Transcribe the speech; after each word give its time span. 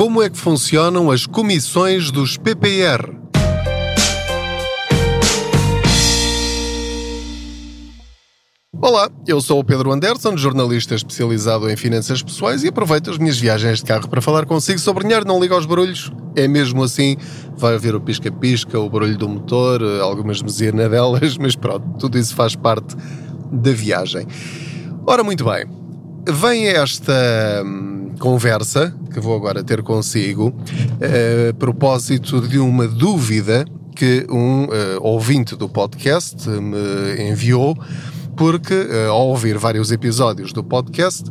Como 0.00 0.22
é 0.22 0.30
que 0.30 0.38
funcionam 0.38 1.10
as 1.10 1.26
comissões 1.26 2.10
dos 2.10 2.38
PPR? 2.38 3.14
Olá, 8.80 9.10
eu 9.26 9.42
sou 9.42 9.60
o 9.60 9.62
Pedro 9.62 9.92
Anderson, 9.92 10.38
jornalista 10.38 10.94
especializado 10.94 11.68
em 11.68 11.76
finanças 11.76 12.22
pessoais 12.22 12.64
e 12.64 12.68
aproveito 12.68 13.10
as 13.10 13.18
minhas 13.18 13.38
viagens 13.38 13.80
de 13.80 13.84
carro 13.84 14.08
para 14.08 14.22
falar 14.22 14.46
consigo 14.46 14.78
sobre 14.78 15.02
dinheiro. 15.02 15.26
Não 15.26 15.38
liga 15.38 15.54
aos 15.54 15.66
barulhos, 15.66 16.10
é 16.34 16.48
mesmo 16.48 16.82
assim. 16.82 17.18
Vai 17.58 17.74
haver 17.74 17.94
o 17.94 18.00
pisca-pisca, 18.00 18.80
o 18.80 18.88
barulho 18.88 19.18
do 19.18 19.28
motor, 19.28 19.82
algumas 20.00 20.40
mesianadelas, 20.40 21.36
mas 21.36 21.54
pronto, 21.54 21.86
tudo 21.98 22.16
isso 22.16 22.34
faz 22.34 22.56
parte 22.56 22.96
da 23.52 23.72
viagem. 23.72 24.26
Ora, 25.06 25.22
muito 25.22 25.44
bem, 25.44 25.66
vem 26.26 26.68
esta 26.68 27.62
hum, 27.64 28.12
conversa 28.18 28.94
que 29.12 29.20
vou 29.20 29.34
agora 29.34 29.62
ter 29.62 29.82
consigo 29.82 30.54
a 31.00 31.54
propósito 31.54 32.40
de 32.40 32.58
uma 32.58 32.86
dúvida 32.86 33.64
que 33.96 34.26
um 34.30 34.64
uh, 34.64 34.68
ouvinte 35.00 35.56
do 35.56 35.68
podcast 35.68 36.48
me 36.48 37.30
enviou 37.30 37.76
porque, 38.36 38.74
uh, 38.74 39.10
ao 39.10 39.28
ouvir 39.28 39.58
vários 39.58 39.92
episódios 39.92 40.52
do 40.52 40.64
podcast, 40.64 41.28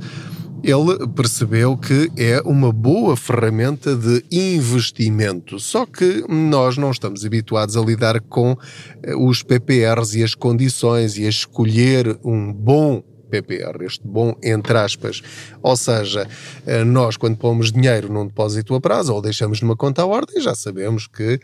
ele 0.64 1.08
percebeu 1.16 1.78
que 1.78 2.12
é 2.18 2.42
uma 2.46 2.72
boa 2.72 3.16
ferramenta 3.16 3.96
de 3.96 4.24
investimento. 4.32 5.60
Só 5.60 5.86
que 5.86 6.24
nós 6.30 6.78
não 6.78 6.92
estamos 6.92 7.26
habituados 7.26 7.78
a 7.78 7.82
lidar 7.82 8.20
com 8.22 8.58
eh, 9.02 9.16
os 9.16 9.42
PPRs 9.42 10.18
e 10.18 10.24
as 10.24 10.36
condições 10.36 11.18
e 11.18 11.26
a 11.26 11.30
escolher 11.30 12.20
um 12.24 12.52
bom 12.52 13.02
PPR, 13.30 13.84
este 13.86 14.06
bom 14.06 14.36
entre 14.44 14.78
aspas. 14.78 15.22
Ou 15.62 15.78
seja, 15.78 16.28
eh, 16.66 16.84
nós 16.84 17.18
quando 17.18 17.38
pomos 17.38 17.72
dinheiro 17.72 18.12
num 18.12 18.26
depósito 18.26 18.76
a 18.76 18.82
prazo 18.82 19.14
ou 19.14 19.22
deixamos 19.22 19.62
numa 19.62 19.76
conta 19.76 20.02
à 20.02 20.06
ordem, 20.06 20.42
já 20.42 20.56
sabemos 20.56 21.08
que 21.08 21.36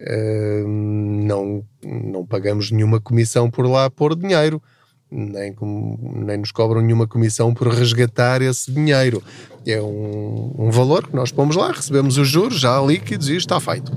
uh, 0.00 0.68
não, 0.68 1.64
não 1.82 2.26
pagamos 2.26 2.70
nenhuma 2.70 3.00
comissão 3.00 3.50
por 3.50 3.66
lá 3.66 3.90
pôr 3.90 4.16
dinheiro 4.16 4.62
nem, 5.14 5.54
nem 6.26 6.38
nos 6.38 6.50
cobram 6.50 6.80
nenhuma 6.80 7.06
comissão 7.06 7.54
por 7.54 7.68
resgatar 7.68 8.42
esse 8.42 8.70
dinheiro. 8.72 9.22
É 9.66 9.80
um, 9.80 10.54
um, 10.58 10.70
valor 10.70 11.06
que 11.06 11.16
nós 11.16 11.32
pomos 11.32 11.56
lá, 11.56 11.72
recebemos 11.72 12.18
os 12.18 12.28
juros 12.28 12.60
já 12.60 12.78
líquidos 12.80 13.28
e 13.30 13.36
está 13.36 13.58
feito. 13.58 13.90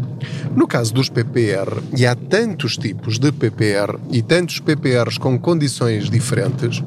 No 0.56 0.68
caso 0.68 0.94
dos 0.94 1.10
PPR, 1.10 1.82
e 1.98 2.06
há 2.06 2.16
tantos 2.16 2.78
tipos 2.78 3.20
de 3.20 3.32
PPR 3.32 4.00
e 4.10 4.22
tantos 4.22 4.60
PPRs 4.60 5.18
com 5.18 5.38
condições 5.38 6.10
diferentes, 6.10 6.82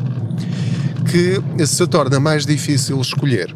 que 1.11 1.67
se 1.67 1.87
torna 1.89 2.21
mais 2.21 2.47
difícil 2.47 3.01
escolher. 3.01 3.55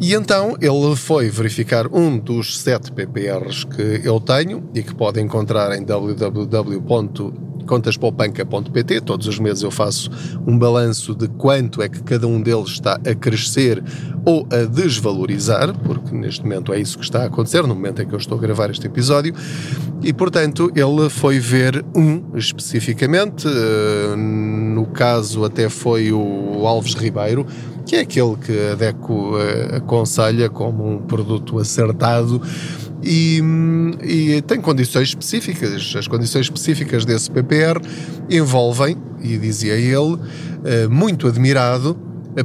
E 0.00 0.14
então 0.14 0.56
ele 0.60 0.94
foi 0.94 1.28
verificar 1.28 1.86
um 1.92 2.16
dos 2.16 2.60
sete 2.60 2.92
PPRs 2.92 3.64
que 3.64 4.00
eu 4.04 4.20
tenho 4.20 4.68
e 4.72 4.82
que 4.82 4.94
pode 4.94 5.20
encontrar 5.20 5.76
em 5.76 5.82
www 5.82 7.44
contaspoupanca.pt. 7.64 9.00
Todos 9.00 9.26
os 9.26 9.38
meses 9.38 9.62
eu 9.62 9.70
faço 9.70 10.10
um 10.46 10.58
balanço 10.58 11.14
de 11.14 11.28
quanto 11.28 11.82
é 11.82 11.88
que 11.88 12.02
cada 12.02 12.26
um 12.26 12.40
deles 12.40 12.70
está 12.70 12.94
a 12.94 13.14
crescer 13.14 13.82
ou 14.24 14.46
a 14.50 14.64
desvalorizar, 14.64 15.76
porque 15.80 16.14
neste 16.14 16.42
momento 16.42 16.72
é 16.72 16.80
isso 16.80 16.98
que 16.98 17.04
está 17.04 17.22
a 17.22 17.26
acontecer, 17.26 17.62
no 17.62 17.74
momento 17.74 18.00
em 18.00 18.06
que 18.06 18.14
eu 18.14 18.18
estou 18.18 18.38
a 18.38 18.40
gravar 18.40 18.70
este 18.70 18.86
episódio. 18.86 19.34
E, 20.02 20.12
portanto, 20.12 20.70
ele 20.74 21.08
foi 21.10 21.38
ver 21.38 21.84
um 21.94 22.36
especificamente, 22.36 23.46
eh, 23.46 24.16
no 24.84 24.86
caso 24.86 25.44
até 25.44 25.70
foi 25.70 26.12
o 26.12 26.66
Alves 26.66 26.92
Ribeiro, 26.94 27.46
que 27.86 27.96
é 27.96 28.00
aquele 28.00 28.36
que 28.36 28.52
a 28.72 28.74
DECO 28.74 29.38
eh, 29.38 29.76
aconselha 29.76 30.50
como 30.50 30.86
um 30.86 30.98
produto 30.98 31.58
acertado 31.58 32.40
e, 33.02 33.42
e, 34.02 34.42
tem 34.42 34.60
condições 34.60 35.08
específicas. 35.08 35.94
As 35.96 36.08
condições 36.08 36.46
específicas 36.46 37.04
desse 37.04 37.30
PPR 37.30 37.80
envolvem, 38.30 38.96
e 39.22 39.36
dizia 39.38 39.74
ele, 39.74 40.18
eh, 40.64 40.86
muito 40.86 41.26
admirado, 41.26 41.98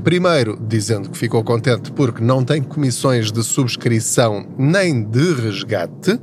primeiro 0.03 0.57
dizendo 0.67 1.09
que 1.09 1.17
ficou 1.17 1.44
contente 1.44 1.91
porque 1.91 2.23
não 2.23 2.44
tem 2.44 2.61
comissões 2.61 3.31
de 3.31 3.44
subscrição 3.44 4.45
nem 4.57 5.03
de 5.03 5.33
resgate, 5.33 6.19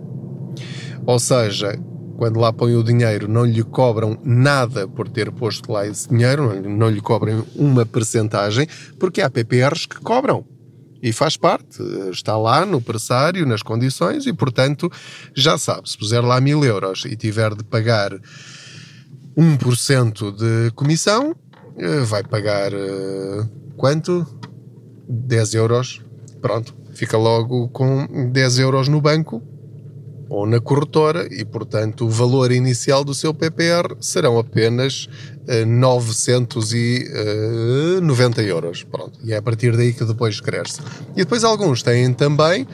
ou 1.04 1.18
seja, 1.18 1.78
quando 2.16 2.40
lá 2.40 2.52
põe 2.52 2.74
o 2.74 2.82
dinheiro, 2.82 3.28
não 3.28 3.44
lhe 3.44 3.62
cobram 3.62 4.18
nada 4.24 4.88
por 4.88 5.08
ter 5.08 5.30
posto 5.30 5.70
lá 5.70 5.86
esse 5.86 6.08
dinheiro, 6.08 6.60
não 6.68 6.88
lhe 6.88 7.00
cobram 7.00 7.46
uma 7.54 7.84
percentagem, 7.84 8.66
porque 8.98 9.20
há 9.20 9.30
PPRs 9.30 9.86
que 9.86 10.00
cobram. 10.00 10.44
E 11.02 11.12
faz 11.12 11.36
parte, 11.36 11.82
está 12.10 12.36
lá 12.36 12.64
no 12.64 12.80
pressário, 12.80 13.46
nas 13.46 13.62
condições, 13.62 14.26
e 14.26 14.32
portanto 14.32 14.90
já 15.34 15.58
sabe, 15.58 15.88
se 15.88 15.96
puser 15.96 16.24
lá 16.24 16.40
mil 16.40 16.64
euros 16.64 17.04
e 17.04 17.14
tiver 17.14 17.54
de 17.54 17.62
pagar 17.62 18.10
1% 19.36 20.34
de 20.34 20.70
comissão, 20.72 21.36
eh, 21.76 22.00
vai 22.00 22.24
pagar 22.24 22.72
eh, 22.72 23.46
quanto? 23.76 24.26
10 25.08 25.54
euros. 25.54 26.00
Pronto, 26.40 26.74
fica 26.94 27.16
logo 27.16 27.68
com 27.68 28.30
10 28.32 28.58
euros 28.58 28.88
no 28.88 29.00
banco 29.00 29.42
ou 30.28 30.46
na 30.46 30.60
corretora 30.60 31.26
e, 31.30 31.42
portanto, 31.44 32.06
o 32.06 32.10
valor 32.10 32.52
inicial 32.52 33.04
do 33.04 33.14
seu 33.14 33.32
PPR 33.32 33.94
serão 34.00 34.38
apenas 34.38 35.08
uh, 35.48 35.64
990 35.66 38.42
euros. 38.42 38.82
Pronto. 38.82 39.18
E 39.22 39.32
é 39.32 39.36
a 39.36 39.42
partir 39.42 39.76
daí 39.76 39.92
que 39.92 40.04
depois 40.04 40.40
cresce. 40.40 40.80
E 41.12 41.18
depois 41.18 41.44
alguns 41.44 41.80
têm 41.82 42.12
também 42.12 42.66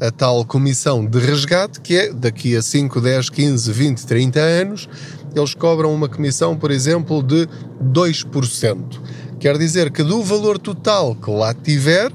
a 0.00 0.10
tal 0.10 0.44
comissão 0.44 1.04
de 1.04 1.18
resgate, 1.18 1.80
que 1.80 1.96
é 1.96 2.12
daqui 2.12 2.56
a 2.56 2.62
5, 2.62 3.00
10, 3.00 3.30
15, 3.30 3.72
20, 3.72 4.06
30 4.06 4.40
anos, 4.40 4.88
eles 5.34 5.54
cobram 5.54 5.94
uma 5.94 6.08
comissão, 6.08 6.56
por 6.56 6.70
exemplo, 6.70 7.22
de 7.22 7.48
2%. 7.82 9.00
Quer 9.38 9.58
dizer 9.58 9.90
que 9.90 10.02
do 10.02 10.22
valor 10.22 10.58
total 10.58 11.14
que 11.14 11.30
lá 11.30 11.54
tiver, 11.54 12.10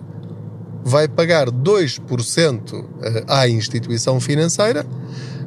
vai 0.84 1.08
pagar 1.08 1.50
2% 1.50 2.86
eh, 3.02 3.24
à 3.28 3.48
instituição 3.48 4.20
financeira 4.20 4.86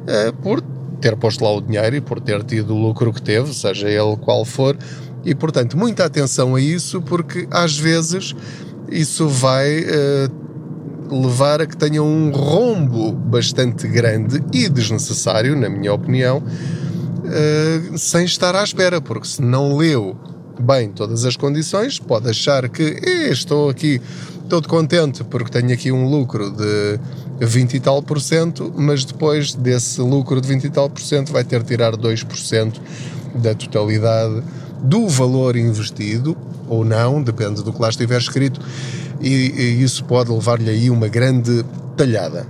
eh, 0.07 0.31
por 0.41 0.61
ter 1.01 1.15
posto 1.17 1.43
lá 1.43 1.51
o 1.51 1.61
dinheiro 1.61 1.95
e 1.95 2.01
por 2.01 2.21
ter 2.21 2.43
tido 2.43 2.73
o 2.73 2.79
lucro 2.79 3.11
que 3.11 3.21
teve, 3.21 3.53
seja 3.53 3.89
ele 3.89 4.15
qual 4.17 4.45
for. 4.45 4.77
E, 5.25 5.35
portanto, 5.35 5.77
muita 5.77 6.05
atenção 6.05 6.55
a 6.55 6.61
isso, 6.61 7.01
porque 7.01 7.47
às 7.51 7.77
vezes 7.77 8.33
isso 8.89 9.27
vai 9.27 9.81
uh, 9.81 11.23
levar 11.23 11.61
a 11.61 11.65
que 11.65 11.75
tenha 11.75 12.01
um 12.01 12.31
rombo 12.31 13.11
bastante 13.11 13.87
grande 13.87 14.41
e 14.53 14.69
desnecessário, 14.69 15.55
na 15.55 15.69
minha 15.69 15.93
opinião, 15.93 16.43
sem 17.97 18.25
estar 18.25 18.55
à 18.55 18.63
espera, 18.63 19.01
porque 19.01 19.27
se 19.27 19.41
não 19.41 19.77
leu 19.77 20.15
bem 20.59 20.89
todas 20.89 21.25
as 21.25 21.35
condições, 21.35 21.99
pode 21.99 22.29
achar 22.29 22.69
que 22.69 22.83
estou 23.31 23.69
aqui 23.69 24.01
todo 24.49 24.67
contente 24.67 25.23
porque 25.23 25.51
tenho 25.51 25.73
aqui 25.73 25.91
um 25.91 26.09
lucro 26.09 26.51
de 26.51 26.99
20 27.39 27.73
e 27.73 27.79
tal 27.79 28.01
por 28.01 28.21
cento, 28.21 28.71
mas 28.75 29.03
depois 29.05 29.53
desse 29.53 30.01
lucro 30.01 30.39
de 30.39 30.47
20 30.47 30.63
e 30.63 30.69
tal 30.69 30.89
por 30.89 31.01
cento 31.01 31.31
vai 31.31 31.43
ter 31.43 31.61
de 31.61 31.67
tirar 31.67 31.95
2% 31.95 32.79
da 33.35 33.55
totalidade 33.55 34.43
do 34.81 35.07
valor 35.07 35.55
investido, 35.55 36.37
ou 36.67 36.83
não, 36.83 37.21
depende 37.21 37.63
do 37.63 37.71
que 37.71 37.81
lá 37.81 37.89
estiver 37.89 38.19
escrito, 38.19 38.59
e, 39.21 39.29
e 39.29 39.83
isso 39.83 40.03
pode 40.03 40.31
levar-lhe 40.31 40.69
aí 40.69 40.89
uma 40.89 41.07
grande 41.07 41.63
talhada. 41.95 42.45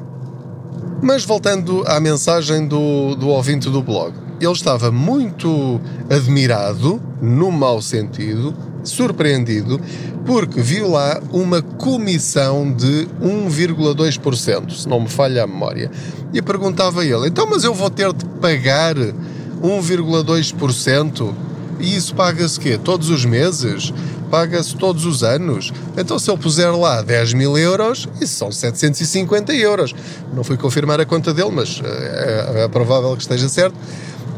Mas 1.02 1.24
voltando 1.24 1.84
à 1.86 2.00
mensagem 2.00 2.68
do, 2.68 3.16
do 3.16 3.28
ouvinte 3.28 3.70
do 3.70 3.82
blog, 3.84 4.14
ele 4.40 4.52
estava 4.52 4.92
muito 4.92 5.80
admirado, 6.10 7.02
no 7.22 7.52
mau 7.52 7.82
sentido, 7.82 8.54
surpreendido, 8.84 9.80
porque 10.26 10.60
viu 10.62 10.90
lá 10.90 11.22
uma 11.32 11.62
comissão 11.62 12.72
de 12.72 13.08
1,2%, 13.22 14.72
se 14.72 14.88
não 14.88 15.02
me 15.02 15.10
falha 15.10 15.44
a 15.44 15.48
memória. 15.48 15.92
E 16.34 16.42
perguntava 16.42 17.06
ele: 17.06 17.28
então, 17.28 17.46
mas 17.50 17.64
eu 17.64 17.74
vou 17.74 17.90
ter 17.90 18.12
de 18.14 18.26
pagar 18.42 18.96
1,2%? 18.96 21.34
E 21.80 21.96
isso 21.96 22.14
paga-se 22.16 22.60
quê? 22.60 22.78
Todos 22.82 23.10
os 23.10 23.26
meses? 23.26 23.94
Paga-se 24.30 24.76
todos 24.76 25.06
os 25.06 25.22
anos? 25.22 25.72
Então, 25.96 26.18
se 26.18 26.30
eu 26.30 26.38
puser 26.38 26.76
lá 26.76 27.02
10 27.02 27.34
mil 27.34 27.58
euros, 27.58 28.08
isso 28.20 28.36
são 28.36 28.52
750 28.52 29.54
euros. 29.54 29.94
Não 30.34 30.44
fui 30.44 30.58
confirmar 30.58 31.00
a 31.00 31.06
conta 31.06 31.34
dele, 31.34 31.52
mas 31.52 31.82
é, 31.84 32.64
é 32.64 32.68
provável 32.68 33.16
que 33.16 33.22
esteja 33.22 33.48
certo. 33.48 33.76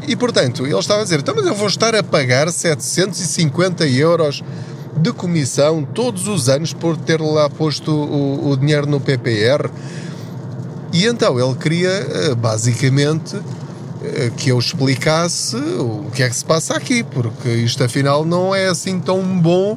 E 0.06 0.14
portanto, 0.14 0.64
ele 0.64 0.78
estava 0.78 1.00
a 1.00 1.04
dizer: 1.04 1.20
então, 1.20 1.34
mas 1.34 1.46
eu 1.46 1.54
vou 1.54 1.66
estar 1.66 1.94
a 1.94 2.02
pagar 2.02 2.50
750 2.50 3.86
euros 3.86 4.42
de 4.96 5.12
comissão 5.12 5.82
todos 5.82 6.26
os 6.26 6.48
anos 6.48 6.72
por 6.72 6.96
ter 6.96 7.20
lá 7.20 7.50
posto 7.50 7.92
o, 7.92 8.50
o 8.50 8.56
dinheiro 8.56 8.86
no 8.86 9.00
PPR. 9.00 9.70
E 10.92 11.04
então 11.04 11.38
ele 11.38 11.54
queria 11.56 11.90
eh, 11.90 12.34
basicamente 12.34 13.36
eh, 14.02 14.30
que 14.36 14.50
eu 14.50 14.58
explicasse 14.58 15.56
o 15.56 16.10
que 16.14 16.22
é 16.22 16.28
que 16.28 16.36
se 16.36 16.44
passa 16.44 16.74
aqui, 16.74 17.02
porque 17.02 17.48
isto 17.48 17.82
afinal 17.84 18.24
não 18.24 18.54
é 18.54 18.68
assim 18.68 18.98
tão 18.98 19.22
bom 19.40 19.76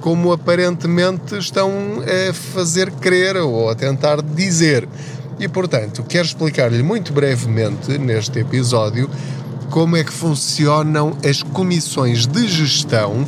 como 0.00 0.32
aparentemente 0.32 1.36
estão 1.36 1.70
a 2.00 2.32
fazer 2.32 2.90
crer 2.92 3.36
ou 3.36 3.70
a 3.70 3.74
tentar 3.74 4.22
dizer. 4.22 4.88
E 5.38 5.46
portanto, 5.46 6.02
quero 6.08 6.26
explicar-lhe 6.26 6.82
muito 6.82 7.12
brevemente 7.12 7.98
neste 7.98 8.38
episódio 8.38 9.10
como 9.70 9.96
é 9.96 10.04
que 10.04 10.12
funcionam 10.12 11.16
as 11.24 11.42
comissões 11.42 12.26
de 12.26 12.48
gestão 12.48 13.26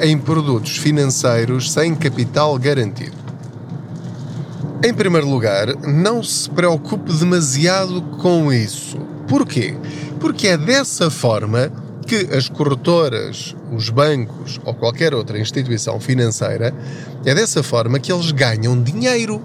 em 0.00 0.18
produtos 0.18 0.76
financeiros 0.76 1.72
sem 1.72 1.94
capital 1.94 2.58
garantido. 2.58 3.16
Em 4.84 4.92
primeiro 4.92 5.28
lugar, 5.28 5.74
não 5.76 6.22
se 6.22 6.50
preocupe 6.50 7.12
demasiado 7.12 8.02
com 8.20 8.52
isso. 8.52 8.98
Porquê? 9.26 9.74
Porque 10.20 10.48
é 10.48 10.58
dessa 10.58 11.10
forma 11.10 11.72
que 12.06 12.28
as 12.36 12.48
corretoras, 12.48 13.56
os 13.72 13.88
bancos 13.88 14.60
ou 14.64 14.74
qualquer 14.74 15.14
outra 15.14 15.38
instituição 15.38 15.98
financeira, 15.98 16.74
é 17.24 17.34
dessa 17.34 17.62
forma 17.62 17.98
que 17.98 18.12
eles 18.12 18.30
ganham 18.30 18.80
dinheiro. 18.82 19.42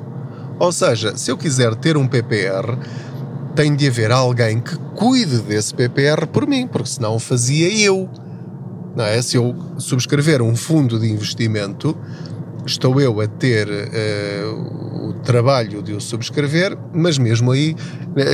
Ou 0.59 0.71
seja, 0.73 1.15
se 1.15 1.31
eu 1.31 1.37
quiser 1.37 1.73
ter 1.75 1.95
um 1.95 2.05
PPR, 2.05 2.77
tem 3.55 3.75
de 3.75 3.87
haver 3.87 4.11
alguém 4.11 4.59
que 4.59 4.77
cuide 4.95 5.39
desse 5.39 5.73
PPR 5.73 6.27
por 6.27 6.47
mim, 6.47 6.67
porque 6.67 6.89
senão 6.89 7.15
o 7.15 7.19
fazia 7.19 7.73
eu. 7.73 8.09
Não 8.95 9.05
é? 9.05 9.21
Se 9.21 9.37
eu 9.37 9.55
subscrever 9.77 10.41
um 10.41 10.55
fundo 10.55 10.99
de 10.99 11.09
investimento, 11.09 11.95
estou 12.69 12.99
eu 13.01 13.19
a 13.19 13.27
ter 13.27 13.67
uh, 13.67 15.09
o 15.09 15.13
trabalho 15.23 15.81
de 15.81 15.93
o 15.93 15.99
subscrever, 15.99 16.77
mas 16.93 17.17
mesmo 17.17 17.51
aí, 17.51 17.75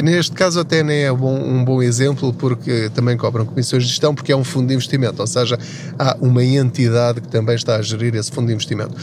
neste 0.04 0.34
caso 0.34 0.60
até 0.60 0.84
nem 0.84 1.06
é 1.06 1.14
bom, 1.14 1.36
um 1.36 1.64
bom 1.64 1.82
exemplo, 1.82 2.34
porque 2.34 2.90
também 2.94 3.18
cobram 3.18 3.46
comissões 3.46 3.84
de 3.84 3.90
gestão, 3.90 4.14
porque 4.14 4.32
é 4.32 4.36
um 4.36 4.44
fundo 4.44 4.68
de 4.68 4.74
investimento, 4.74 5.22
ou 5.22 5.28
seja, 5.28 5.58
há 5.98 6.18
uma 6.20 6.44
entidade 6.44 7.22
que 7.22 7.28
também 7.28 7.56
está 7.56 7.78
a 7.78 7.82
gerir 7.82 8.14
esse 8.16 8.32
fundo 8.32 8.48
de 8.48 8.54
investimento. 8.54 8.96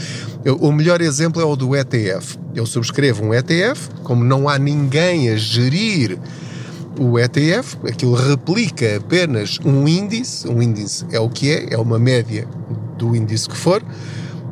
Eu, 0.44 0.56
o 0.56 0.70
melhor 0.72 1.00
exemplo 1.00 1.40
é 1.40 1.44
o 1.44 1.56
do 1.56 1.74
ETF. 1.74 2.38
Eu 2.54 2.66
subscrevo 2.66 3.24
um 3.24 3.34
ETF, 3.34 3.88
como 4.02 4.22
não 4.22 4.48
há 4.48 4.58
ninguém 4.58 5.30
a 5.30 5.36
gerir 5.36 6.18
o 6.98 7.18
ETF, 7.18 7.78
aquilo 7.88 8.14
replica 8.14 8.96
apenas 8.96 9.58
um 9.64 9.88
índice, 9.88 10.46
um 10.46 10.60
índice 10.60 11.06
é 11.10 11.18
o 11.18 11.28
que 11.28 11.50
é, 11.50 11.74
é 11.74 11.78
uma 11.78 11.98
média 11.98 12.46
do 12.98 13.16
índice 13.16 13.48
que 13.48 13.56
for, 13.56 13.82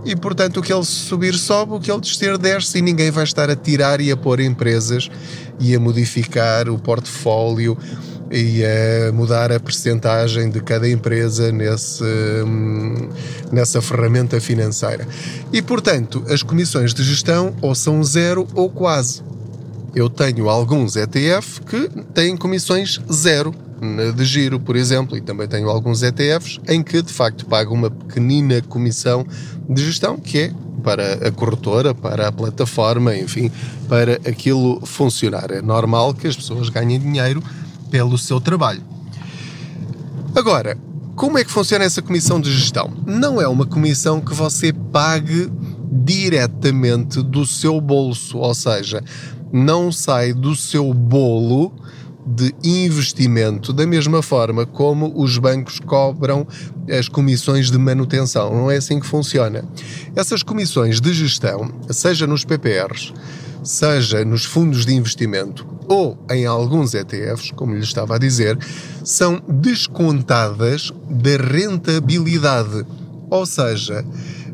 e 0.05 0.17
portanto 0.17 0.58
o 0.58 0.62
que 0.62 0.73
ele 0.73 0.85
subir 0.85 1.35
sobe, 1.35 1.75
o 1.75 1.81
que 1.81 1.91
ele 1.91 2.00
descer 2.00 2.38
desce 2.38 2.79
e 2.79 2.82
ninguém 2.82 3.11
vai 3.11 3.25
estar 3.25 3.50
a 3.50 3.56
tirar 3.56 4.00
e 4.00 4.11
a 4.11 4.17
pôr 4.17 4.41
empresas 4.41 5.11
e 5.58 5.75
a 5.75 5.81
modificar 5.81 6.69
o 6.69 6.79
portfólio 6.79 7.76
e 8.31 8.62
a 8.64 9.12
mudar 9.12 9.50
a 9.50 9.58
percentagem 9.58 10.50
de 10.50 10.61
cada 10.61 10.88
empresa 10.88 11.50
nesse, 11.50 12.05
hum, 12.05 13.08
nessa 13.50 13.82
ferramenta 13.82 14.41
financeira. 14.41 15.06
E 15.52 15.61
portanto 15.61 16.25
as 16.29 16.43
comissões 16.43 16.94
de 16.94 17.02
gestão 17.02 17.55
ou 17.61 17.75
são 17.75 18.02
zero 18.05 18.47
ou 18.55 18.70
quase. 18.70 19.23
Eu 19.94 20.08
tenho 20.08 20.49
alguns 20.49 20.94
ETF 20.94 21.62
que 21.62 21.88
têm 22.14 22.37
comissões 22.37 23.00
zero 23.12 23.52
de 24.14 24.24
giro, 24.24 24.60
por 24.60 24.76
exemplo, 24.76 25.16
e 25.16 25.20
também 25.20 25.48
tenho 25.48 25.68
alguns 25.70 26.02
ETFs 26.02 26.60
em 26.68 26.82
que 26.82 27.00
de 27.00 27.12
facto 27.12 27.46
pago 27.46 27.74
uma 27.74 27.90
pequenina 27.90 28.60
comissão 28.62 29.26
de 29.68 29.84
gestão 29.84 30.18
que 30.18 30.38
é 30.38 30.52
para 30.82 31.28
a 31.28 31.30
corretora, 31.30 31.94
para 31.94 32.28
a 32.28 32.32
plataforma, 32.32 33.16
enfim, 33.16 33.50
para 33.88 34.14
aquilo 34.26 34.84
funcionar. 34.84 35.50
É 35.50 35.62
normal 35.62 36.14
que 36.14 36.26
as 36.26 36.36
pessoas 36.36 36.68
ganhem 36.68 36.98
dinheiro 36.98 37.42
pelo 37.90 38.18
seu 38.18 38.40
trabalho. 38.40 38.82
Agora, 40.34 40.76
como 41.16 41.38
é 41.38 41.44
que 41.44 41.50
funciona 41.50 41.84
essa 41.84 42.00
comissão 42.00 42.40
de 42.40 42.52
gestão? 42.52 42.92
Não 43.06 43.40
é 43.40 43.48
uma 43.48 43.66
comissão 43.66 44.20
que 44.20 44.32
você 44.34 44.72
pague 44.72 45.50
diretamente 45.90 47.22
do 47.22 47.44
seu 47.44 47.80
bolso, 47.80 48.38
ou 48.38 48.54
seja, 48.54 49.02
não 49.52 49.90
sai 49.90 50.32
do 50.32 50.54
seu 50.54 50.94
bolo 50.94 51.72
de 52.26 52.55
investimento, 52.62 53.72
da 53.72 53.87
mesma 53.87 54.22
forma 54.22 54.67
como 54.67 55.12
os 55.20 55.38
bancos 55.38 55.81
cobram 55.81 56.46
as 56.88 57.08
comissões 57.08 57.70
de 57.70 57.78
manutenção. 57.78 58.55
Não 58.55 58.70
é 58.70 58.76
assim 58.76 59.00
que 59.00 59.06
funciona. 59.06 59.64
Essas 60.14 60.43
comissões 60.43 61.00
de 61.00 61.12
gestão, 61.12 61.72
seja 61.90 62.26
nos 62.26 62.44
PPRs, 62.44 63.12
seja 63.62 64.25
nos 64.25 64.44
fundos 64.44 64.84
de 64.84 64.94
investimento 64.94 65.67
ou 65.88 66.17
em 66.31 66.46
alguns 66.46 66.94
ETFs, 66.94 67.50
como 67.52 67.75
lhe 67.75 67.82
estava 67.82 68.14
a 68.14 68.19
dizer, 68.19 68.56
são 69.05 69.43
descontadas 69.49 70.93
da 71.08 71.37
rentabilidade. 71.37 72.87
Ou 73.28 73.44
seja, 73.44 74.05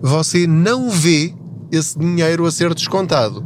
você 0.01 0.47
não 0.47 0.89
vê 0.89 1.35
esse 1.71 1.99
dinheiro 1.99 2.47
a 2.47 2.51
ser 2.51 2.73
descontado 2.75 3.45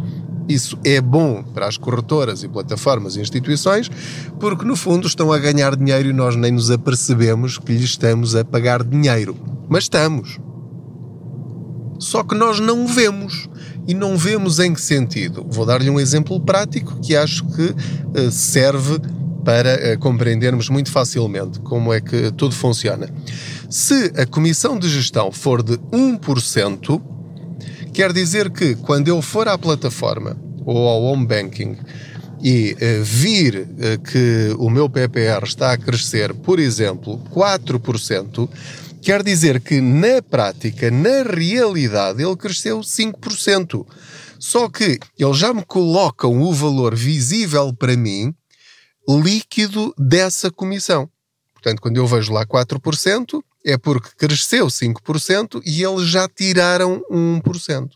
isso 0.53 0.79
é 0.85 1.01
bom 1.01 1.43
para 1.43 1.67
as 1.67 1.77
corretoras 1.77 2.43
e 2.43 2.49
plataformas 2.49 3.17
e 3.17 3.21
instituições, 3.21 3.91
porque 4.39 4.65
no 4.65 4.77
fundo 4.77 5.07
estão 5.07 5.33
a 5.33 5.39
ganhar 5.39 5.77
dinheiro 5.77 6.09
e 6.09 6.13
nós 6.13 6.37
nem 6.37 6.53
nos 6.53 6.71
apercebemos 6.71 7.59
que 7.59 7.73
lhes 7.73 7.85
estamos 7.85 8.35
a 8.35 8.45
pagar 8.45 8.83
dinheiro. 8.83 9.37
Mas 9.69 9.85
estamos. 9.85 10.39
Só 11.99 12.25
que 12.25 12.35
nós 12.35 12.59
não 12.59 12.87
vemos. 12.87 13.49
E 13.87 13.95
não 13.95 14.17
vemos 14.17 14.59
em 14.59 14.73
que 14.73 14.81
sentido? 14.81 15.45
Vou 15.49 15.67
dar-lhe 15.67 15.91
um 15.91 15.99
exemplo 15.99 16.39
prático 16.41 17.01
que 17.01 17.17
acho 17.17 17.45
que 17.47 17.75
eh, 18.15 18.31
serve 18.31 19.01
para 19.45 19.71
eh, 19.71 19.97
compreendermos 19.97 20.69
muito 20.69 20.91
facilmente 20.91 21.59
como 21.61 21.93
é 21.93 22.01
que 22.01 22.31
tudo 22.33 22.55
funciona. 22.55 23.09
Se 23.69 24.13
a 24.17 24.27
comissão 24.27 24.79
de 24.79 24.89
gestão 24.89 25.33
for 25.33 25.63
de 25.63 25.79
1%, 25.93 27.01
Quer 27.93 28.13
dizer 28.13 28.51
que 28.51 28.77
quando 28.77 29.09
eu 29.09 29.21
for 29.21 29.49
à 29.49 29.59
plataforma 29.59 30.37
ou 30.65 30.89
ao 30.89 31.03
home 31.03 31.27
banking 31.27 31.77
e 32.43 32.75
uh, 32.75 33.05
vir 33.05 33.69
uh, 33.69 34.01
que 34.03 34.55
o 34.59 34.71
meu 34.71 34.89
PPR 34.89 35.45
está 35.45 35.73
a 35.73 35.77
crescer, 35.77 36.33
por 36.33 36.59
exemplo, 36.59 37.23
4%, 37.35 38.49
quer 39.03 39.23
dizer 39.23 39.61
que 39.61 39.81
na 39.81 40.23
prática, 40.23 40.91
na 40.91 41.23
realidade, 41.23 42.23
ele 42.23 42.37
cresceu 42.37 42.81
5%. 42.81 43.87
Só 44.39 44.71
que 44.71 44.99
eles 45.19 45.37
já 45.37 45.53
me 45.53 45.65
colocam 45.65 46.41
o 46.41 46.53
valor 46.53 46.95
visível 46.95 47.75
para 47.75 47.97
mim 47.97 48.35
líquido 49.07 49.95
dessa 49.99 50.51
comissão. 50.51 51.11
Portanto, 51.53 51.83
quando 51.83 51.97
eu 51.99 52.07
vejo 52.07 52.33
lá 52.33 52.47
4%, 52.47 53.43
é 53.65 53.77
porque 53.77 54.11
cresceu 54.17 54.67
5% 54.67 55.63
e 55.65 55.83
eles 55.83 56.09
já 56.09 56.29
tiraram 56.29 57.03
1%. 57.11 57.91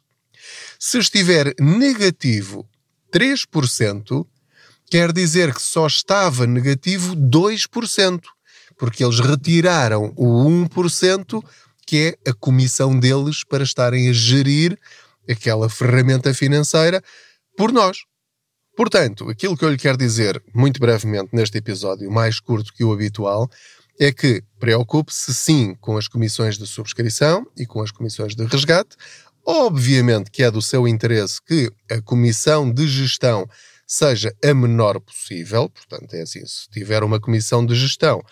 Se 0.78 0.99
estiver 0.99 1.55
negativo 1.58 2.69
3%, 3.12 4.26
quer 4.91 5.12
dizer 5.12 5.55
que 5.55 5.62
só 5.62 5.86
estava 5.86 6.46
negativo 6.46 7.17
2%, 7.17 8.20
porque 8.77 9.05
eles 9.05 9.20
retiraram 9.20 10.12
o 10.17 10.44
1%, 10.44 11.43
que 11.86 12.17
é 12.24 12.31
a 12.31 12.34
comissão 12.34 12.98
deles 12.98 13.44
para 13.44 13.62
estarem 13.62 14.08
a 14.08 14.12
gerir 14.12 14.79
aquela 15.29 15.69
ferramenta 15.69 16.34
financeira 16.34 17.03
por 17.56 17.72
nós. 17.72 17.98
Portanto, 18.77 19.31
aquilo 19.31 19.56
que 19.56 19.65
eu 19.65 19.70
lhe 19.70 19.79
quero 19.79 19.96
dizer 19.96 20.43
muito 20.53 20.81
brevemente 20.81 21.31
neste 21.32 21.58
episódio, 21.58 22.10
mais 22.10 22.41
curto 22.41 22.72
que 22.72 22.82
o 22.82 22.93
habitual, 22.93 23.48
é 23.98 24.13
que 24.13 24.43
preocupe-se 24.58 25.34
sim 25.34 25.74
com 25.81 25.96
as 25.96 26.08
comissões 26.08 26.58
de 26.58 26.67
subscrição 26.67 27.46
e 27.56 27.67
com 27.67 27.82
as 27.82 27.91
comissões 27.91 28.34
de 28.34 28.44
resgate. 28.44 28.96
Obviamente 29.46 30.31
que 30.31 30.43
é 30.43 30.51
do 30.51 30.63
seu 30.63 30.89
interesse 30.89 31.41
que 31.43 31.70
a 31.91 32.01
comissão 32.01 32.70
de 32.70 32.86
gestão 32.89 33.46
seja 33.86 34.34
a 34.43 34.55
menor 34.55 34.98
possível, 35.01 35.69
portanto, 35.69 36.15
é 36.15 36.22
assim, 36.22 36.44
se 36.46 36.69
tiver 36.70 37.03
uma 37.03 37.20
comissão 37.20 37.65
de 37.65 37.74
gestão 37.74 38.22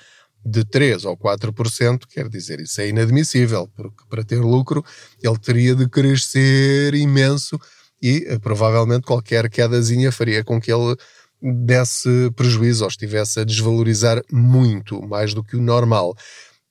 de 0.45 0.65
3 0.65 1.05
ou 1.05 1.17
4%, 1.17 2.07
quer 2.09 2.29
dizer, 2.29 2.61
isso 2.61 2.81
é 2.81 2.89
inadmissível, 2.89 3.69
porque 3.77 4.03
para 4.09 4.25
ter 4.25 4.41
lucro 4.41 4.85
ele 5.23 5.39
teria 5.39 5.75
de 5.75 5.89
crescer 5.89 6.95
imenso 6.95 7.61
e 8.01 8.25
eh, 8.27 8.39
provavelmente 8.39 9.07
qualquer 9.07 9.49
quedazinha 9.49 10.11
faria 10.11 10.43
com 10.43 10.61
que 10.61 10.73
ele 10.73 10.97
desse 11.43 12.31
prejuízo 12.37 12.85
ou 12.85 12.89
estivesse 12.89 13.41
a 13.41 13.45
desvalorizar 13.45 14.23
muito 14.31 15.03
mais 15.03 15.35
do 15.35 15.43
que 15.43 15.57
o 15.57 15.63
normal. 15.63 16.15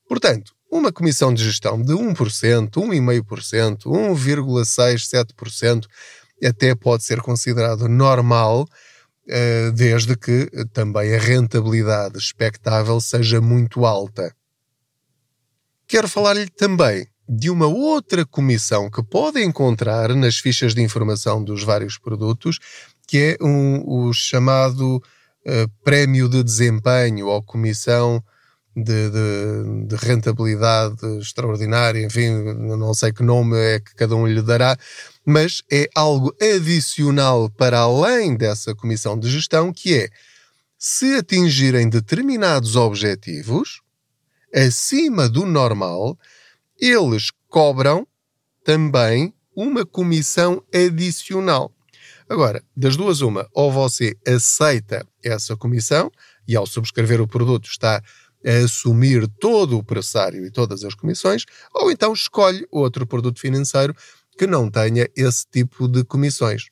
Portanto, 0.07 0.53
uma 0.71 0.91
comissão 0.91 1.33
de 1.33 1.43
gestão 1.43 1.81
de 1.81 1.93
1%, 1.93 2.69
1,5%, 2.69 3.83
1,67% 3.83 5.85
até 6.43 6.73
pode 6.73 7.03
ser 7.03 7.21
considerado 7.21 7.87
normal, 7.87 8.65
eh, 9.27 9.71
desde 9.71 10.15
que 10.15 10.49
também 10.73 11.13
a 11.13 11.19
rentabilidade 11.19 12.17
expectável 12.17 12.99
seja 13.01 13.41
muito 13.41 13.85
alta. 13.85 14.33
Quero 15.85 16.07
falar-lhe 16.07 16.49
também 16.49 17.05
de 17.27 17.49
uma 17.49 17.67
outra 17.67 18.25
comissão 18.25 18.89
que 18.89 19.03
pode 19.03 19.41
encontrar 19.41 20.15
nas 20.15 20.37
fichas 20.37 20.73
de 20.73 20.81
informação 20.81 21.43
dos 21.43 21.63
vários 21.63 21.97
produtos, 21.97 22.59
que 23.11 23.37
é 23.37 23.43
um, 23.43 23.83
o 23.85 24.13
chamado 24.13 24.95
uh, 24.95 25.69
prémio 25.83 26.29
de 26.29 26.41
desempenho 26.41 27.27
ou 27.27 27.43
comissão 27.43 28.23
de, 28.73 29.09
de, 29.09 29.85
de, 29.87 29.95
rentabilidade 29.97 30.95
extraordinária, 31.19 32.05
enfim, 32.05 32.29
não 32.77 32.93
sei 32.93 33.11
que 33.11 33.21
nome 33.21 33.57
é 33.57 33.81
que 33.81 33.93
cada 33.95 34.15
um 34.15 34.25
lhe 34.25 34.41
dará, 34.41 34.77
mas 35.25 35.61
é 35.69 35.89
algo 35.93 36.33
adicional 36.41 37.49
para 37.49 37.79
além 37.79 38.33
dessa 38.37 38.73
comissão 38.73 39.19
de 39.19 39.29
gestão, 39.29 39.73
que 39.73 39.93
é 39.97 40.09
se 40.79 41.15
atingirem 41.15 41.89
determinados 41.89 42.77
objetivos 42.77 43.81
acima 44.55 45.27
do 45.27 45.45
normal, 45.45 46.17
eles 46.79 47.29
cobram 47.49 48.07
também 48.63 49.33
uma 49.53 49.85
comissão 49.85 50.63
adicional. 50.73 51.73
Agora, 52.31 52.63
das 52.73 52.95
duas, 52.95 53.19
uma, 53.19 53.45
ou 53.51 53.69
você 53.69 54.15
aceita 54.25 55.05
essa 55.21 55.53
comissão 55.57 56.09
e 56.47 56.55
ao 56.55 56.65
subscrever 56.65 57.19
o 57.19 57.27
produto 57.27 57.67
está 57.67 58.01
a 58.45 58.51
assumir 58.63 59.27
todo 59.37 59.77
o 59.77 59.83
pressário 59.83 60.45
e 60.45 60.49
todas 60.49 60.85
as 60.85 60.95
comissões, 60.95 61.43
ou 61.73 61.91
então 61.91 62.13
escolhe 62.13 62.65
outro 62.71 63.05
produto 63.05 63.37
financeiro 63.37 63.93
que 64.37 64.47
não 64.47 64.71
tenha 64.71 65.09
esse 65.13 65.45
tipo 65.51 65.89
de 65.89 66.05
comissões. 66.05 66.69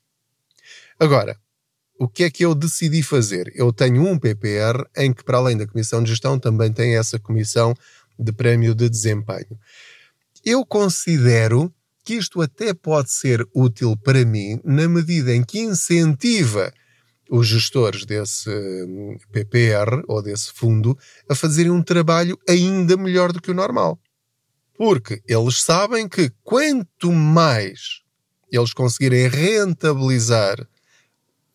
Agora, 0.97 1.37
o 1.99 2.07
que 2.07 2.23
é 2.23 2.29
que 2.29 2.45
eu 2.45 2.55
decidi 2.55 3.03
fazer? 3.03 3.51
Eu 3.53 3.73
tenho 3.73 4.01
um 4.07 4.17
PPR 4.17 4.85
em 4.95 5.11
que, 5.11 5.25
para 5.25 5.39
além 5.39 5.57
da 5.57 5.67
comissão 5.67 6.01
de 6.01 6.09
gestão, 6.09 6.39
também 6.39 6.71
tem 6.71 6.95
essa 6.95 7.19
comissão 7.19 7.73
de 8.17 8.31
prémio 8.31 8.73
de 8.73 8.89
desempenho. 8.89 9.59
Eu 10.45 10.65
considero 10.65 11.69
que 12.03 12.15
isto 12.15 12.41
até 12.41 12.73
pode 12.73 13.11
ser 13.11 13.45
útil 13.53 13.95
para 13.97 14.25
mim 14.25 14.59
na 14.63 14.87
medida 14.87 15.33
em 15.33 15.43
que 15.43 15.59
incentiva 15.59 16.73
os 17.29 17.47
gestores 17.47 18.05
desse 18.05 18.49
hum, 18.49 19.17
PPR 19.31 20.03
ou 20.07 20.21
desse 20.21 20.51
fundo 20.53 20.97
a 21.29 21.35
fazerem 21.35 21.71
um 21.71 21.83
trabalho 21.83 22.37
ainda 22.47 22.97
melhor 22.97 23.31
do 23.31 23.41
que 23.41 23.51
o 23.51 23.53
normal. 23.53 23.99
Porque 24.75 25.21
eles 25.27 25.61
sabem 25.61 26.07
que 26.07 26.31
quanto 26.43 27.11
mais 27.11 28.01
eles 28.51 28.73
conseguirem 28.73 29.27
rentabilizar 29.27 30.67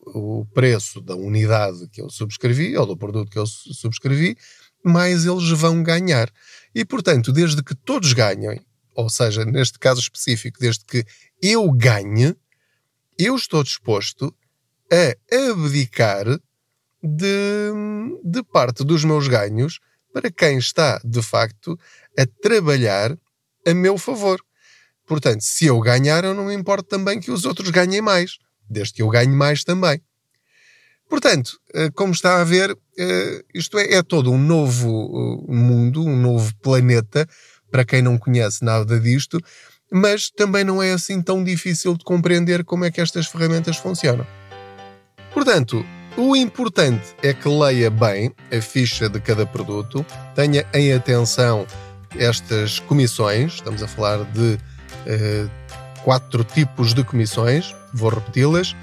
o 0.07 0.47
preço 0.53 1.01
da 1.01 1.17
unidade 1.17 1.89
que 1.91 2.01
eu 2.01 2.11
subscrevi 2.11 2.77
ou 2.77 2.87
do 2.87 2.97
produto 2.97 3.31
que 3.31 3.39
eu 3.39 3.47
subscrevi, 3.47 4.37
mais 4.85 5.25
eles 5.25 5.49
vão 5.51 5.83
ganhar. 5.83 6.31
E, 6.75 6.85
portanto, 6.85 7.33
desde 7.33 7.63
que 7.63 7.75
todos 7.75 8.13
ganhem, 8.13 8.61
ou 8.95 9.09
seja, 9.09 9.45
neste 9.45 9.79
caso 9.79 10.01
específico, 10.01 10.59
desde 10.61 10.85
que 10.85 11.05
eu 11.43 11.71
ganhe, 11.73 12.35
eu 13.19 13.37
estou 13.37 13.63
disposto 13.63 14.35
a 14.93 15.51
abdicar 15.51 16.27
de, 17.03 17.71
de 18.25 18.43
parte 18.45 18.85
dos 18.85 19.05
meus 19.05 19.29
ganhos 19.29 19.81
para 20.13 20.31
quem 20.31 20.59
está, 20.59 21.01
de 21.05 21.23
facto, 21.23 21.79
a 22.19 22.25
trabalhar 22.41 23.17
a 23.67 23.75
meu 23.75 23.99
favor. 23.99 24.41
Portanto, 25.07 25.43
se 25.43 25.67
eu 25.67 25.79
ganhar, 25.81 26.25
eu 26.25 26.35
não 26.35 26.47
me 26.47 26.55
importo 26.55 26.89
também 26.89 27.21
que 27.21 27.31
os 27.31 27.45
outros 27.45 27.71
ganhem 27.71 28.01
mais, 28.01 28.39
desde 28.69 28.95
que 28.95 29.03
eu 29.03 29.09
ganhe 29.09 29.35
mais 29.35 29.65
também. 29.65 30.01
Portanto, 31.09 31.61
eh, 31.75 31.91
como 31.95 32.13
está 32.13 32.41
a 32.41 32.45
ver, 32.45 32.77
eh, 32.99 33.45
isto 33.55 33.79
é, 33.79 33.95
é 33.95 34.03
todo 34.03 34.33
um 34.33 34.39
novo 34.39 34.89
eh, 35.49 35.53
mundo, 35.53 36.03
um 36.03 36.17
novo 36.17 36.55
planeta, 36.57 37.29
para 37.75 37.85
quem 37.85 38.01
não 38.01 38.17
conhece 38.17 38.65
nada 38.65 39.01
disto, 39.01 39.37
mas 39.91 40.31
também 40.31 40.63
não 40.63 40.81
é 40.81 40.93
assim 40.93 41.21
tão 41.21 41.43
difícil 41.43 41.97
de 41.97 42.05
compreender 42.05 42.63
como 42.63 42.85
é 42.85 42.91
que 42.91 43.01
estas 43.01 43.27
ferramentas 43.27 43.77
funcionam. 43.77 44.25
Portanto, 45.33 45.85
o 46.17 46.37
importante 46.37 47.17
é 47.21 47.35
que 47.35 47.49
leia 47.49 47.91
bem 47.91 48.33
a 48.57 48.61
ficha 48.61 49.09
de 49.09 49.19
cada 49.19 49.45
produto, 49.45 50.07
tenha 50.37 50.65
em 50.73 50.93
atenção 50.93 51.67
estas 52.17 52.79
comissões, 52.79 53.55
estamos 53.55 53.83
a 53.83 53.89
falar 53.89 54.23
de 54.27 54.55
uh, 54.55 55.51
quatro 56.05 56.45
tipos 56.45 56.95
de 56.95 57.03
comissões, 57.03 57.75
vou 57.93 58.11
repeti-las: 58.11 58.77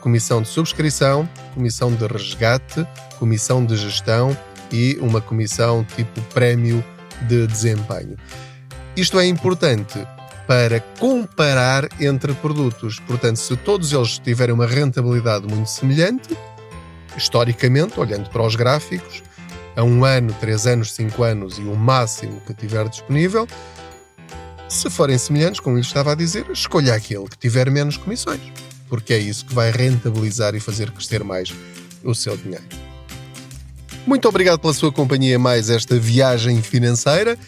comissão 0.00 0.42
de 0.42 0.48
subscrição, 0.48 1.28
comissão 1.54 1.94
de 1.94 2.04
resgate, 2.04 2.84
comissão 3.16 3.64
de 3.64 3.76
gestão 3.76 4.36
e 4.72 4.98
uma 5.00 5.20
comissão 5.20 5.84
tipo 5.84 6.20
prémio 6.34 6.84
de 7.22 7.46
desempenho. 7.46 8.16
Isto 8.96 9.18
é 9.18 9.26
importante 9.26 10.06
para 10.46 10.80
comparar 10.98 11.88
entre 12.00 12.32
produtos. 12.34 13.00
Portanto, 13.00 13.36
se 13.36 13.56
todos 13.56 13.92
eles 13.92 14.18
tiverem 14.18 14.54
uma 14.54 14.66
rentabilidade 14.66 15.46
muito 15.46 15.68
semelhante, 15.68 16.36
historicamente, 17.16 17.98
olhando 17.98 18.28
para 18.30 18.42
os 18.42 18.54
gráficos, 18.54 19.22
a 19.76 19.82
um 19.82 20.04
ano, 20.04 20.32
três 20.40 20.66
anos, 20.66 20.92
cinco 20.92 21.22
anos 21.22 21.58
e 21.58 21.62
o 21.62 21.74
máximo 21.74 22.40
que 22.42 22.54
tiver 22.54 22.88
disponível, 22.88 23.48
se 24.68 24.88
forem 24.90 25.18
semelhantes, 25.18 25.60
como 25.60 25.76
lhe 25.76 25.82
estava 25.82 26.12
a 26.12 26.14
dizer, 26.14 26.46
escolha 26.50 26.94
aquele 26.94 27.28
que 27.28 27.38
tiver 27.38 27.70
menos 27.70 27.96
comissões, 27.96 28.40
porque 28.88 29.14
é 29.14 29.18
isso 29.18 29.44
que 29.46 29.54
vai 29.54 29.70
rentabilizar 29.70 30.54
e 30.54 30.60
fazer 30.60 30.90
crescer 30.90 31.24
mais 31.24 31.52
o 32.02 32.14
seu 32.14 32.36
dinheiro. 32.36 32.83
Muito 34.06 34.28
obrigado 34.28 34.58
pela 34.58 34.74
sua 34.74 34.92
companhia 34.92 35.38
mais 35.38 35.70
esta 35.70 35.98
viagem 35.98 36.60
financeira. 36.62 37.38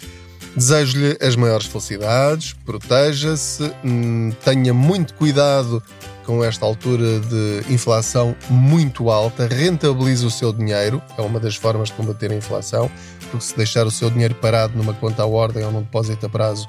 Desejo-lhe 0.57 1.19
as 1.21 1.37
maiores 1.37 1.67
felicidades, 1.67 2.55
proteja-se, 2.65 3.71
hum, 3.85 4.33
tenha 4.43 4.73
muito 4.73 5.13
cuidado 5.13 5.83
com 6.25 6.43
esta 6.43 6.65
altura 6.65 7.21
de 7.21 7.73
inflação 7.73 8.35
muito 8.49 9.11
alta, 9.11 9.47
rentabilize 9.47 10.25
o 10.25 10.31
seu 10.31 10.55
dinheiro, 10.55 11.01
é 11.19 11.21
uma 11.21 11.39
das 11.39 11.57
formas 11.57 11.91
de 11.91 11.95
combater 11.95 12.33
a 12.33 12.35
inflação, 12.35 12.91
porque 13.31 13.45
se 13.45 13.55
deixar 13.55 13.87
o 13.87 13.91
seu 13.91 14.09
dinheiro 14.09 14.35
parado 14.35 14.77
numa 14.79 14.95
conta 14.95 15.25
à 15.25 15.27
ordem 15.27 15.63
ou 15.63 15.71
num 15.71 15.83
depósito 15.83 16.25
a 16.25 16.29
prazo, 16.29 16.67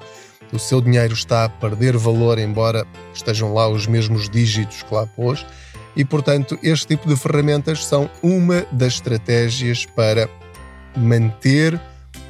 o 0.52 0.60
seu 0.60 0.82
dinheiro 0.82 1.14
está 1.14 1.46
a 1.46 1.50
perder 1.50 1.96
valor, 1.96 2.38
embora 2.38 2.86
estejam 3.14 3.54
lá 3.54 3.70
os 3.70 3.88
mesmos 3.88 4.30
dígitos 4.30 4.84
que 4.84 4.94
lá 4.94 5.08
pôs, 5.08 5.46
e 5.98 6.06
portanto 6.06 6.58
este 6.64 6.88
tipo 6.88 7.10
de 7.10 7.18
ferramentas 7.18 7.86
são 7.86 8.10
uma 8.24 8.66
das 8.72 8.94
estratégias 8.94 9.86
para 9.86 10.30
manter 10.96 11.78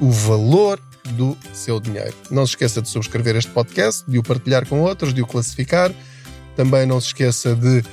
o 0.00 0.10
valor 0.10 0.80
do 1.10 1.38
seu 1.52 1.78
dinheiro. 1.78 2.14
Não 2.30 2.46
se 2.46 2.52
esqueça 2.52 2.80
de 2.82 2.88
subscrever 2.88 3.36
este 3.36 3.50
podcast, 3.50 4.10
de 4.10 4.18
o 4.18 4.22
partilhar 4.22 4.66
com 4.66 4.80
outros, 4.80 5.12
de 5.14 5.22
o 5.22 5.26
classificar. 5.26 5.92
Também 6.56 6.86
não 6.86 7.00
se 7.00 7.08
esqueça 7.08 7.54
de 7.54 7.78
uh, 7.78 7.84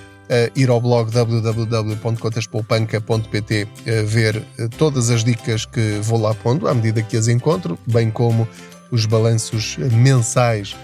ir 0.56 0.70
ao 0.70 0.80
blog 0.82 1.12
www.contaspoupanca.pt 1.12 3.64
uh, 3.64 3.68
eh, 3.86 4.04
ver 4.04 4.38
uh, 4.38 4.44
todas 4.78 5.10
as 5.10 5.24
dicas 5.24 5.66
que 5.66 6.00
vou 6.02 6.20
lá 6.20 6.34
pondo 6.34 6.68
à 6.68 6.74
medida 6.74 7.02
que 7.02 7.16
as 7.16 7.30
encontro, 7.30 7.80
bem 7.88 8.12
como 8.12 8.46
os 8.92 9.06
balanços 9.06 9.78
mensais 9.78 10.76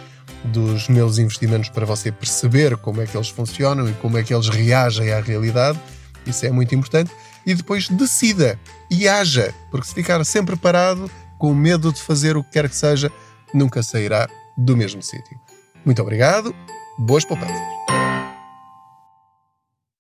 dos 0.45 0.87
meus 0.87 1.17
investimentos 1.17 1.69
para 1.69 1.85
você 1.85 2.11
perceber 2.11 2.77
como 2.77 3.01
é 3.01 3.05
que 3.05 3.15
eles 3.15 3.29
funcionam 3.29 3.89
e 3.89 3.93
como 3.93 4.17
é 4.17 4.23
que 4.23 4.33
eles 4.33 4.49
reagem 4.49 5.11
à 5.11 5.19
realidade. 5.19 5.79
Isso 6.25 6.45
é 6.45 6.51
muito 6.51 6.73
importante. 6.75 7.11
E 7.45 7.53
depois 7.53 7.87
decida 7.89 8.59
e 8.89 9.07
haja, 9.07 9.53
porque 9.69 9.87
se 9.87 9.93
ficar 9.93 10.23
sempre 10.25 10.55
parado, 10.55 11.09
com 11.37 11.53
medo 11.53 11.91
de 11.91 12.01
fazer 12.01 12.37
o 12.37 12.43
que 12.43 12.51
quer 12.51 12.69
que 12.69 12.75
seja, 12.75 13.11
nunca 13.53 13.81
sairá 13.81 14.27
do 14.57 14.77
mesmo 14.77 15.01
sítio. 15.01 15.39
Muito 15.83 16.01
obrigado, 16.01 16.55
boas 16.99 17.25
poupanças. 17.25 17.80